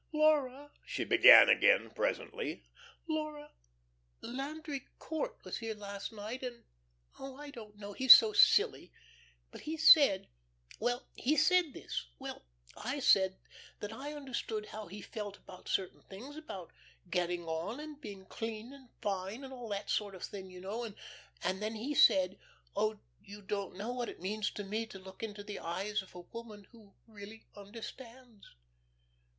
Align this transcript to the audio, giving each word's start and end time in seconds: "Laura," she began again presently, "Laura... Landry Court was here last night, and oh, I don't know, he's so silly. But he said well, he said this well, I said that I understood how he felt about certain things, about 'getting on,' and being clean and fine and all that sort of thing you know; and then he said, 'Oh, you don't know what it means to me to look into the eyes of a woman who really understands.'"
"Laura," 0.11 0.71
she 0.83 1.03
began 1.03 1.47
again 1.47 1.91
presently, 1.91 2.63
"Laura... 3.07 3.51
Landry 4.21 4.87
Court 4.97 5.37
was 5.43 5.59
here 5.59 5.75
last 5.75 6.11
night, 6.11 6.41
and 6.41 6.63
oh, 7.19 7.35
I 7.37 7.51
don't 7.51 7.75
know, 7.77 7.93
he's 7.93 8.17
so 8.17 8.33
silly. 8.33 8.91
But 9.51 9.61
he 9.61 9.77
said 9.77 10.27
well, 10.79 11.05
he 11.13 11.37
said 11.37 11.73
this 11.73 12.07
well, 12.17 12.41
I 12.75 12.97
said 12.97 13.37
that 13.79 13.93
I 13.93 14.13
understood 14.13 14.65
how 14.65 14.87
he 14.87 15.03
felt 15.03 15.37
about 15.37 15.69
certain 15.69 16.01
things, 16.09 16.35
about 16.35 16.71
'getting 17.11 17.43
on,' 17.45 17.79
and 17.79 18.01
being 18.01 18.25
clean 18.25 18.73
and 18.73 18.89
fine 19.03 19.43
and 19.43 19.53
all 19.53 19.69
that 19.69 19.91
sort 19.91 20.15
of 20.15 20.23
thing 20.23 20.49
you 20.49 20.61
know; 20.61 20.83
and 21.43 21.61
then 21.61 21.75
he 21.75 21.93
said, 21.93 22.39
'Oh, 22.75 22.97
you 23.21 23.43
don't 23.43 23.77
know 23.77 23.93
what 23.93 24.09
it 24.09 24.19
means 24.19 24.49
to 24.53 24.63
me 24.63 24.87
to 24.87 24.97
look 24.97 25.21
into 25.21 25.43
the 25.43 25.59
eyes 25.59 26.01
of 26.01 26.15
a 26.15 26.21
woman 26.21 26.63
who 26.71 26.95
really 27.05 27.45
understands.'" 27.55 28.47